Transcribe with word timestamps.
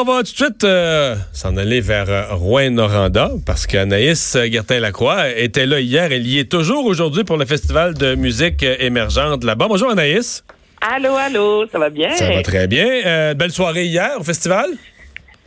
On 0.00 0.04
va 0.04 0.18
tout 0.18 0.22
de 0.22 0.26
suite 0.28 0.62
euh, 0.62 1.16
s'en 1.32 1.56
aller 1.56 1.80
vers 1.80 2.08
euh, 2.08 2.32
Rouen-Noranda 2.32 3.32
parce 3.44 3.66
qu'Anaïs 3.66 4.36
Gertin-Lacroix 4.48 5.30
était 5.36 5.66
là 5.66 5.80
hier. 5.80 6.12
Elle 6.12 6.24
y 6.24 6.38
est 6.38 6.48
toujours 6.48 6.84
aujourd'hui 6.86 7.24
pour 7.24 7.36
le 7.36 7.44
Festival 7.44 7.94
de 7.94 8.14
musique 8.14 8.62
émergente 8.62 9.42
là-bas. 9.42 9.66
Bonjour 9.68 9.90
Anaïs. 9.90 10.44
Allô, 10.80 11.16
allô, 11.16 11.66
ça 11.66 11.80
va 11.80 11.90
bien? 11.90 12.12
Ça 12.12 12.30
va 12.30 12.42
très 12.42 12.68
bien. 12.68 12.86
Euh, 12.86 13.34
belle 13.34 13.50
soirée 13.50 13.86
hier 13.86 14.12
au 14.20 14.22
festival? 14.22 14.66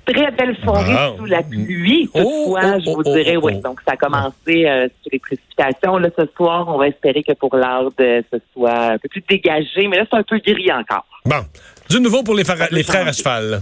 Très 0.06 0.32
belle 0.32 0.58
soirée 0.62 1.16
sous 1.18 1.26
la 1.28 1.44
pluie. 1.44 2.10
Oh, 2.14 2.20
Toutefois, 2.20 2.62
oh, 2.76 2.80
je 2.86 2.90
vous 2.92 3.04
oh, 3.06 3.16
dirais, 3.16 3.38
oh, 3.38 3.42
oui. 3.46 3.54
oh. 3.56 3.62
Donc, 3.64 3.80
ça 3.88 3.94
a 3.94 3.96
commencé 3.96 4.66
euh, 4.68 4.90
sur 5.02 5.12
les 5.14 5.20
précipitations. 5.20 5.98
Là, 5.98 6.10
ce 6.20 6.26
soir, 6.36 6.66
on 6.68 6.78
va 6.78 6.90
espérer 6.90 7.24
que 7.24 7.32
pour 7.34 7.56
l'heure, 7.56 7.90
de- 7.98 8.22
ce 8.34 8.38
soit 8.52 8.92
un 8.92 8.98
peu 8.98 9.08
plus 9.08 9.24
dégagé. 9.30 9.88
Mais 9.88 9.96
là, 9.96 10.04
c'est 10.12 10.18
un 10.18 10.24
peu 10.24 10.40
gris 10.46 10.74
encore. 10.74 11.06
Bon. 11.24 11.46
Du 11.90 12.02
nouveau 12.02 12.22
pour 12.24 12.36
les 12.36 12.44
frères 12.44 13.08
à 13.08 13.14
cheval. 13.14 13.62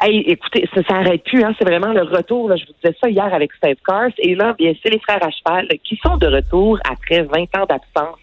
Hey, 0.00 0.20
écoutez, 0.28 0.68
ça 0.72 0.82
s'arrête 0.84 1.24
plus. 1.24 1.42
Hein. 1.42 1.54
C'est 1.58 1.66
vraiment 1.66 1.92
le 1.92 2.02
retour. 2.02 2.48
Là. 2.48 2.56
Je 2.56 2.66
vous 2.66 2.72
disais 2.80 2.96
ça 3.00 3.10
hier 3.10 3.34
avec 3.34 3.52
Steve 3.54 3.78
Cars. 3.84 4.12
Et 4.18 4.36
là, 4.36 4.54
bien, 4.56 4.72
c'est 4.80 4.90
les 4.90 5.00
frères 5.00 5.22
à 5.22 5.30
cheval 5.30 5.66
qui 5.82 5.98
sont 6.04 6.16
de 6.16 6.28
retour 6.28 6.78
après 6.88 7.22
20 7.22 7.42
ans 7.56 7.66
d'absence 7.68 8.20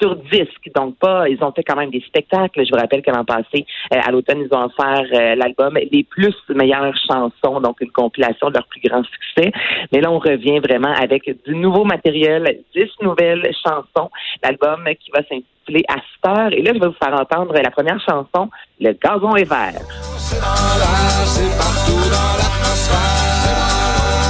sur 0.00 0.16
disque. 0.16 0.70
Donc, 0.74 0.96
pas, 0.96 1.28
ils 1.28 1.42
ont 1.44 1.52
fait 1.52 1.62
quand 1.62 1.76
même 1.76 1.90
des 1.90 2.00
spectacles. 2.00 2.64
Je 2.64 2.70
vous 2.70 2.80
rappelle 2.80 3.02
que 3.02 3.10
l'an 3.10 3.24
passé, 3.24 3.66
euh, 3.92 4.00
à 4.02 4.10
l'automne, 4.10 4.40
ils 4.40 4.54
ont 4.54 4.64
offert 4.64 5.04
euh, 5.12 5.34
l'album 5.34 5.78
Les 5.92 6.04
plus 6.04 6.34
meilleures 6.48 6.96
chansons, 7.06 7.60
donc 7.60 7.82
une 7.82 7.90
compilation 7.90 8.48
de 8.48 8.54
leurs 8.54 8.66
plus 8.66 8.80
grands 8.80 9.04
succès. 9.04 9.52
Mais 9.92 10.00
là, 10.00 10.10
on 10.10 10.18
revient 10.18 10.58
vraiment 10.60 10.94
avec 10.94 11.24
du 11.44 11.54
nouveau 11.54 11.84
matériel, 11.84 12.60
10 12.74 12.88
nouvelles 13.02 13.50
chansons. 13.62 14.10
L'album 14.42 14.84
qui 14.98 15.10
va 15.10 15.20
s'intituler 15.20 15.84
À 15.88 15.96
cette 15.96 16.38
heure. 16.38 16.52
Et 16.52 16.62
là, 16.62 16.72
je 16.74 16.80
vais 16.80 16.88
vous 16.88 16.94
faire 17.02 17.14
entendre 17.14 17.54
la 17.54 17.70
première 17.70 18.00
chanson, 18.00 18.48
Le 18.80 18.92
gazon 18.92 19.36
est 19.36 19.48
vert. 19.48 20.99
C'est 21.40 21.46
dans 21.46 21.52
c'est 21.52 21.56
partout 21.56 22.10
dans 22.10 22.36
l'atmosphère. 22.36 24.20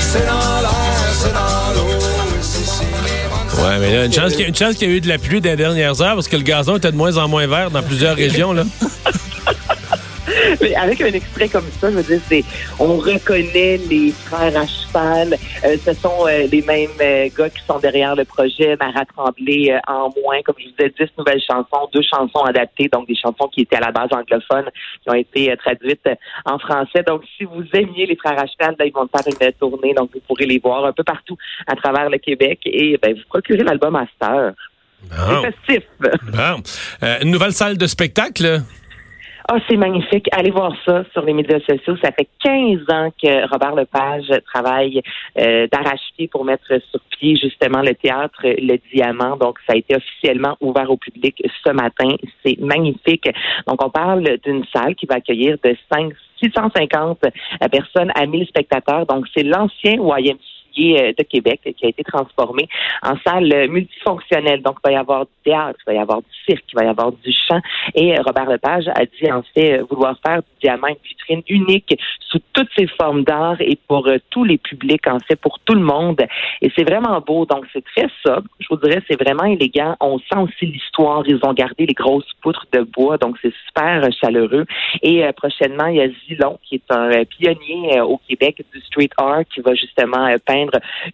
C'est 0.00 0.26
dans 0.26 0.32
l'air, 0.60 0.70
c'est 1.12 1.32
dans 1.32 1.80
l'eau, 1.82 1.88
et 1.88 2.42
c'est 2.42 2.64
si 2.64 2.80
les 2.82 3.62
Ouais, 3.62 3.78
mais 3.78 3.94
là, 3.94 4.04
une 4.06 4.12
chance 4.12 4.32
qu'il 4.32 4.40
y, 4.40 4.44
a- 4.44 4.48
une 4.48 4.54
chance 4.56 4.74
qu'il 4.74 4.88
y 4.88 4.92
a 4.92 4.94
eu 4.96 5.00
de 5.00 5.08
la 5.08 5.18
pluie 5.18 5.40
des 5.40 5.54
dernières 5.54 6.00
heures 6.02 6.14
parce 6.14 6.26
que 6.28 6.36
le 6.36 6.42
gazon 6.42 6.78
était 6.78 6.90
de 6.90 6.96
moins 6.96 7.16
en 7.18 7.28
moins 7.28 7.46
vert 7.46 7.70
dans 7.70 7.82
plusieurs 7.82 8.16
régions. 8.16 8.52
Là. 8.52 8.64
Avec 10.76 11.00
un 11.00 11.06
extrait 11.06 11.48
comme 11.48 11.64
ça, 11.80 11.90
je 11.90 11.96
veux 11.96 12.02
dire, 12.02 12.20
c'est 12.28 12.44
on 12.78 12.96
reconnaît 12.96 13.78
les 13.88 14.12
frères 14.12 14.56
à 14.56 14.66
cheval. 14.66 15.36
Euh, 15.64 15.76
ce 15.82 15.94
sont 15.94 16.26
euh, 16.26 16.46
les 16.52 16.62
mêmes 16.62 16.90
euh, 17.00 17.28
gars 17.36 17.48
qui 17.48 17.62
sont 17.64 17.78
derrière 17.78 18.14
le 18.14 18.24
projet. 18.24 18.76
Marat 18.78 19.06
Tremblay 19.06 19.72
euh, 19.72 19.78
en 19.88 20.10
moins, 20.22 20.42
comme 20.44 20.56
je 20.58 20.66
vous 20.66 20.70
disais, 20.78 20.92
10 20.98 21.12
nouvelles 21.18 21.40
chansons, 21.40 21.88
deux 21.94 22.02
chansons 22.02 22.44
adaptées, 22.44 22.88
donc 22.92 23.08
des 23.08 23.16
chansons 23.16 23.48
qui 23.48 23.62
étaient 23.62 23.76
à 23.76 23.80
la 23.80 23.90
base 23.90 24.08
anglophones, 24.12 24.70
qui 25.02 25.10
ont 25.10 25.14
été 25.14 25.54
traduites 25.56 26.08
en 26.44 26.58
français. 26.58 27.02
Donc, 27.06 27.22
si 27.38 27.44
vous 27.44 27.64
aimiez 27.72 28.06
les 28.06 28.16
frères 28.16 28.38
à 28.38 28.46
cheval, 28.46 28.76
là, 28.78 28.84
ils 28.84 28.92
vont 28.92 29.08
faire 29.08 29.26
une 29.26 29.52
tournée, 29.52 29.94
donc 29.94 30.10
vous 30.12 30.20
pourrez 30.20 30.46
les 30.46 30.58
voir 30.58 30.84
un 30.84 30.92
peu 30.92 31.04
partout 31.04 31.36
à 31.66 31.74
travers 31.74 32.10
le 32.10 32.18
Québec 32.18 32.60
et 32.64 32.98
ben, 33.02 33.14
vous 33.14 33.24
procurez 33.28 33.62
l'album 33.62 33.96
à 33.96 34.04
cette 34.12 34.30
heure. 34.30 34.52
Bon. 35.08 35.42
C'est 35.42 35.72
festif. 35.72 35.88
Bon. 36.00 36.62
Euh, 37.02 37.18
une 37.22 37.30
nouvelle 37.30 37.52
salle 37.52 37.78
de 37.78 37.86
spectacle? 37.86 38.62
Ah, 39.52 39.58
c'est 39.68 39.76
magnifique. 39.76 40.28
Allez 40.30 40.52
voir 40.52 40.72
ça 40.86 41.02
sur 41.12 41.22
les 41.22 41.32
médias 41.32 41.58
sociaux. 41.68 41.96
Ça 42.04 42.12
fait 42.12 42.28
15 42.38 42.82
ans 42.88 43.10
que 43.20 43.50
Robert 43.50 43.74
Lepage 43.74 44.30
travaille 44.46 45.02
euh, 45.40 45.66
d'arrache-pied 45.66 46.28
pour 46.28 46.44
mettre 46.44 46.68
sur 46.68 47.00
pied 47.18 47.34
justement 47.34 47.82
le 47.82 47.96
théâtre 47.96 48.42
Le 48.44 48.76
Diamant. 48.92 49.36
Donc, 49.36 49.58
ça 49.66 49.72
a 49.72 49.76
été 49.76 49.96
officiellement 49.96 50.56
ouvert 50.60 50.88
au 50.88 50.96
public 50.96 51.42
ce 51.66 51.72
matin. 51.72 52.14
C'est 52.46 52.60
magnifique. 52.60 53.28
Donc, 53.66 53.84
on 53.84 53.90
parle 53.90 54.38
d'une 54.44 54.64
salle 54.72 54.94
qui 54.94 55.06
va 55.06 55.16
accueillir 55.16 55.56
de 55.64 55.76
5 55.92 56.12
650 56.40 57.18
personnes 57.72 58.12
à 58.14 58.26
1000 58.26 58.46
spectateurs. 58.46 59.04
Donc, 59.06 59.26
c'est 59.34 59.42
l'ancien 59.42 59.94
YMCA 59.94 60.59
euh, 60.80 61.12
de 61.16 61.22
Québec 61.24 61.60
qui 61.76 61.86
a 61.86 61.88
été 61.88 62.02
transformé 62.02 62.68
en 63.02 63.14
salle 63.26 63.68
multifonctionnelle. 63.68 64.62
Donc, 64.62 64.76
il 64.84 64.88
va 64.88 64.92
y 64.92 64.96
avoir 64.96 65.20
du 65.26 65.32
théâtre, 65.44 65.78
il 65.86 65.90
va 65.90 65.94
y 65.94 65.98
avoir 65.98 66.18
du 66.18 66.34
cirque, 66.46 66.64
il 66.72 66.76
va 66.76 66.84
y 66.84 66.88
avoir 66.88 67.12
du 67.12 67.32
chant. 67.32 67.60
Et 67.94 68.12
euh, 68.12 68.22
Robert 68.24 68.46
Lepage 68.46 68.88
a 68.88 69.04
dit 69.04 69.30
en 69.30 69.42
fait 69.54 69.80
euh, 69.80 69.84
vouloir 69.88 70.16
faire 70.24 70.38
du 70.38 70.48
diamant 70.62 70.88
une 70.88 70.96
vitrine 71.04 71.42
unique 71.48 71.98
sous 72.28 72.38
toutes 72.52 72.70
ses 72.76 72.86
formes 72.86 73.24
d'art 73.24 73.60
et 73.60 73.78
pour 73.88 74.08
tous 74.30 74.44
les 74.44 74.58
publics, 74.58 75.06
en 75.08 75.18
fait, 75.18 75.36
pour 75.36 75.58
tout 75.60 75.74
le 75.74 75.80
monde. 75.80 76.20
Et 76.62 76.70
c'est 76.76 76.88
vraiment 76.88 77.20
beau. 77.20 77.44
Donc, 77.44 77.66
c'est 77.72 77.84
très 77.84 78.08
sobre. 78.24 78.46
Je 78.60 78.66
vous 78.70 78.76
dirais, 78.76 79.02
c'est 79.08 79.20
vraiment 79.20 79.44
élégant. 79.44 79.96
On 80.00 80.18
sent 80.18 80.38
aussi 80.38 80.66
l'histoire. 80.66 81.22
Ils 81.26 81.40
ont 81.42 81.52
gardé 81.52 81.86
les 81.86 81.94
grosses 81.94 82.30
poutres 82.40 82.66
de 82.72 82.82
bois. 82.82 83.16
Donc, 83.18 83.36
c'est 83.42 83.52
super 83.66 84.08
chaleureux. 84.12 84.64
Et 85.02 85.24
prochainement, 85.36 85.86
il 85.86 85.96
y 85.96 86.00
a 86.02 86.08
Zilon, 86.26 86.58
qui 86.62 86.76
est 86.76 86.92
un 86.92 87.24
pionnier 87.24 88.00
au 88.00 88.20
Québec 88.28 88.64
du 88.72 88.80
street 88.82 89.10
art, 89.16 89.42
qui 89.52 89.60
va 89.60 89.74
justement 89.74 90.26
euh, 90.26 90.36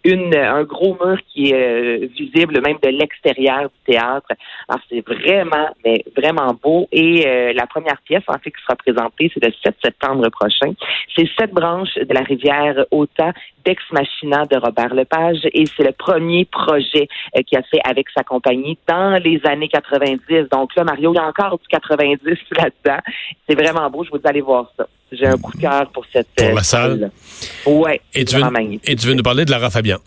une, 0.03 0.35
un 0.35 0.63
gros 0.63 0.97
mur 1.03 1.17
qui 1.27 1.51
est 1.51 1.53
euh, 1.53 2.07
visible 2.07 2.61
même 2.61 2.77
de 2.81 2.89
l'extérieur 2.89 3.63
du 3.63 3.93
théâtre. 3.93 4.27
Alors, 4.67 4.81
c'est 4.89 5.01
vraiment, 5.01 5.69
mais 5.85 6.03
vraiment 6.15 6.57
beau. 6.61 6.87
Et 6.91 7.27
euh, 7.27 7.53
la 7.53 7.67
première 7.67 8.01
pièce, 8.01 8.23
en 8.27 8.37
fait, 8.39 8.51
qui 8.51 8.61
sera 8.63 8.75
présentée, 8.75 9.31
c'est 9.33 9.43
le 9.43 9.53
7 9.63 9.75
septembre 9.83 10.29
prochain. 10.29 10.73
C'est 11.15 11.27
Sept 11.37 11.51
branches 11.51 11.95
de 11.95 12.13
la 12.13 12.21
rivière 12.21 12.85
Ota 12.91 13.33
d'Ex 13.65 13.81
Machina 13.91 14.45
de 14.45 14.57
Robert 14.57 14.93
Lepage. 14.93 15.39
Et 15.53 15.65
c'est 15.65 15.83
le 15.83 15.91
premier 15.91 16.45
projet 16.45 17.07
euh, 17.35 17.41
qu'il 17.43 17.57
a 17.57 17.63
fait 17.63 17.81
avec 17.83 18.07
sa 18.15 18.23
compagnie 18.23 18.77
dans 18.87 19.21
les 19.23 19.41
années 19.45 19.69
90. 19.69 20.49
Donc 20.51 20.75
là, 20.75 20.83
Mario, 20.83 21.13
il 21.13 21.17
y 21.17 21.19
a 21.19 21.27
encore 21.27 21.57
du 21.57 21.67
90 21.67 22.19
là-dedans. 22.51 23.01
C'est 23.47 23.55
vraiment 23.55 23.89
beau. 23.89 24.03
Je 24.03 24.09
vous 24.09 24.17
dis, 24.17 24.27
allez 24.27 24.41
voir 24.41 24.71
ça. 24.77 24.87
J'ai 25.11 25.25
un 25.27 25.37
coup 25.37 25.51
de 25.55 25.61
cœur 25.61 25.89
pour 25.91 26.05
cette 26.11 26.27
Pour 26.35 26.47
euh, 26.47 26.53
la 26.55 26.63
salle? 26.63 26.91
salle-là. 26.99 27.71
Ouais. 27.71 28.01
Et 28.13 28.25
tu, 28.25 28.35
veux, 28.35 28.49
magnifique. 28.49 28.89
et 28.89 28.95
tu 28.95 29.07
veux 29.07 29.13
nous 29.13 29.23
parler 29.23 29.45
de 29.45 29.51
Lara 29.51 29.69
Fabian? 29.69 29.97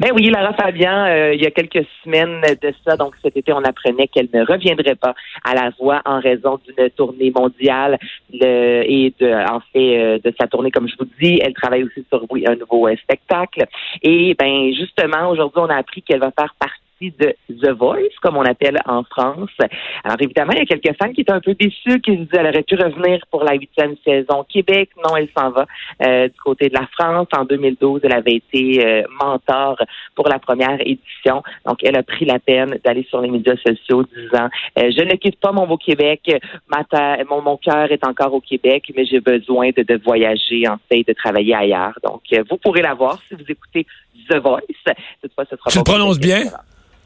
Ben 0.00 0.10
oui, 0.14 0.28
Lara 0.30 0.52
Fabian, 0.54 1.04
euh, 1.06 1.32
il 1.32 1.40
y 1.40 1.46
a 1.46 1.50
quelques 1.52 1.86
semaines 2.02 2.40
de 2.60 2.74
ça, 2.84 2.96
donc 2.96 3.14
cet 3.22 3.36
été, 3.36 3.52
on 3.52 3.62
apprenait 3.62 4.08
qu'elle 4.08 4.28
ne 4.34 4.44
reviendrait 4.44 4.96
pas 4.96 5.14
à 5.44 5.54
la 5.54 5.70
voix 5.78 6.02
en 6.04 6.18
raison 6.20 6.58
d'une 6.66 6.90
tournée 6.90 7.30
mondiale 7.30 7.96
le- 8.32 8.82
et 8.84 9.14
de, 9.20 9.30
en 9.48 9.60
fait 9.72 9.98
euh, 9.98 10.18
de 10.24 10.34
sa 10.40 10.48
tournée, 10.48 10.72
comme 10.72 10.88
je 10.88 10.96
vous 10.98 11.08
dis. 11.20 11.38
Elle 11.40 11.52
travaille 11.54 11.84
aussi 11.84 12.04
sur 12.08 12.24
oui, 12.30 12.44
un 12.48 12.56
nouveau 12.56 12.88
euh, 12.88 12.96
spectacle. 13.02 13.64
Et 14.02 14.34
ben 14.36 14.72
justement, 14.74 15.30
aujourd'hui, 15.30 15.60
on 15.62 15.68
a 15.70 15.76
appris 15.76 16.02
qu'elle 16.02 16.20
va 16.20 16.32
faire 16.36 16.52
partie 16.58 16.79
de 17.00 17.34
The 17.48 17.70
Voice, 17.70 18.12
comme 18.20 18.36
on 18.36 18.42
appelle 18.44 18.76
en 18.84 19.02
France. 19.04 19.48
Alors 20.04 20.18
évidemment, 20.20 20.52
il 20.52 20.58
y 20.58 20.62
a 20.62 20.66
quelques 20.66 20.94
fans 21.02 21.12
qui 21.12 21.22
étaient 21.22 21.32
un 21.32 21.40
peu 21.40 21.54
déçus, 21.54 22.00
qui 22.00 22.12
se 22.12 22.16
disaient 22.18 22.28
qu'elle 22.30 22.46
aurait 22.48 22.62
pu 22.62 22.74
revenir 22.74 23.20
pour 23.30 23.42
la 23.42 23.54
huitième 23.54 23.94
saison 24.04 24.44
Québec. 24.48 24.90
Non, 25.02 25.16
elle 25.16 25.28
s'en 25.36 25.50
va 25.50 25.64
euh, 26.02 26.28
du 26.28 26.38
côté 26.44 26.68
de 26.68 26.74
la 26.74 26.86
France. 26.98 27.28
En 27.34 27.44
2012, 27.44 28.00
elle 28.04 28.12
avait 28.12 28.34
été 28.34 28.84
euh, 28.86 29.02
mentor 29.22 29.78
pour 30.14 30.28
la 30.28 30.38
première 30.38 30.78
édition. 30.80 31.42
Donc, 31.66 31.78
elle 31.82 31.96
a 31.96 32.02
pris 32.02 32.26
la 32.26 32.38
peine 32.38 32.78
d'aller 32.84 33.06
sur 33.08 33.20
les 33.22 33.30
médias 33.30 33.56
sociaux 33.56 34.02
disant 34.04 34.48
euh, 34.78 34.90
Je 34.94 35.02
ne 35.02 35.14
quitte 35.16 35.40
pas 35.40 35.52
mon 35.52 35.66
beau 35.66 35.78
Québec. 35.78 36.30
Ma 36.68 36.84
terre- 36.84 37.24
mon, 37.30 37.40
mon 37.40 37.56
cœur 37.56 37.90
est 37.90 38.06
encore 38.06 38.34
au 38.34 38.40
Québec, 38.40 38.92
mais 38.94 39.06
j'ai 39.06 39.20
besoin 39.20 39.70
de, 39.74 39.82
de 39.82 40.00
voyager, 40.04 40.68
en 40.68 40.76
fait, 40.90 41.02
de 41.06 41.12
travailler 41.14 41.54
ailleurs. 41.54 41.98
Donc, 42.04 42.22
euh, 42.34 42.44
vous 42.50 42.58
pourrez 42.58 42.82
la 42.82 42.92
voir 42.94 43.18
si 43.28 43.34
vous 43.34 43.44
écoutez 43.48 43.86
The 44.28 44.36
Voice. 44.36 44.60
Toutefois, 45.22 45.44
ce 45.50 45.56
sera 45.56 45.70
Tu 45.70 45.78
le 45.78 45.84
prononces 45.84 46.18
bien? 46.18 46.42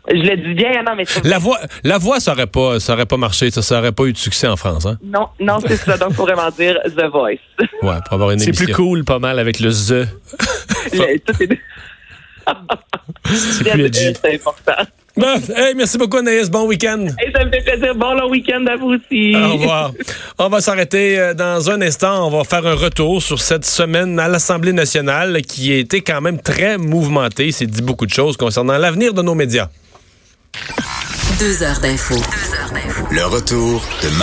Je 0.08 0.14
le 0.16 0.36
dis 0.36 0.54
bien, 0.54 0.82
non, 0.82 0.92
mais 0.96 1.04
c'est- 1.06 1.24
La 1.24 1.38
voix, 1.38 1.58
la 1.82 1.96
voix, 1.98 2.20
ça 2.20 2.32
aurait 2.32 2.46
pas, 2.46 2.78
ça 2.78 2.92
aurait 2.92 3.06
pas 3.06 3.16
marché, 3.16 3.50
ça, 3.50 3.62
ça 3.62 3.78
aurait 3.78 3.92
pas 3.92 4.04
eu 4.04 4.12
de 4.12 4.18
succès 4.18 4.46
en 4.46 4.56
France, 4.56 4.84
hein? 4.84 4.98
non, 5.02 5.28
non, 5.40 5.58
c'est 5.66 5.76
ça. 5.76 5.96
Donc, 5.96 6.12
faut 6.12 6.24
vraiment 6.24 6.50
dire 6.50 6.78
The 6.84 7.10
Voice. 7.10 7.38
Ouais, 7.82 7.96
pour 8.04 8.12
avoir 8.12 8.30
une 8.32 8.38
C'est 8.38 8.48
émission. 8.48 8.64
plus 8.66 8.74
cool, 8.74 9.04
pas 9.04 9.18
mal, 9.18 9.38
avec 9.38 9.60
le 9.60 9.70
The. 9.70 10.06
Le- 10.92 11.18
tout 11.20 11.42
est- 11.42 11.58
C'est 13.24 13.70
plus. 13.72 13.90
C'est 13.92 14.34
important. 14.34 14.82
Bon, 15.16 15.36
hey, 15.56 15.74
merci 15.76 15.96
beaucoup, 15.96 16.16
Anaïs. 16.18 16.50
Bon 16.50 16.66
week-end. 16.66 17.06
Et 17.24 17.30
ça 17.32 17.44
me 17.44 17.50
fait 17.50 17.62
plaisir. 17.62 17.94
Bon 17.94 18.14
long 18.14 18.28
week-end 18.28 18.66
à 18.66 18.76
vous 18.76 18.94
aussi. 18.96 19.34
Au 19.36 19.52
revoir. 19.52 19.92
On 20.38 20.48
va 20.48 20.60
s'arrêter 20.60 21.18
euh, 21.18 21.34
dans 21.34 21.70
un 21.70 21.80
instant. 21.82 22.26
On 22.26 22.36
va 22.36 22.42
faire 22.44 22.66
un 22.66 22.74
retour 22.74 23.22
sur 23.22 23.40
cette 23.40 23.64
semaine 23.64 24.18
à 24.18 24.26
l'Assemblée 24.28 24.72
nationale 24.72 25.40
qui 25.42 25.72
a 25.72 25.76
été 25.76 26.00
quand 26.02 26.20
même 26.20 26.40
très 26.42 26.78
mouvementée. 26.78 27.52
C'est 27.52 27.66
dit 27.66 27.80
beaucoup 27.82 28.06
de 28.06 28.12
choses 28.12 28.36
concernant 28.36 28.76
l'avenir 28.76 29.14
de 29.14 29.22
nos 29.22 29.36
médias. 29.36 29.68
Deux 31.38 31.62
heures 31.62 31.80
d'info. 31.80 32.14
Le 33.10 33.24
retour 33.24 33.86
de 34.02 34.08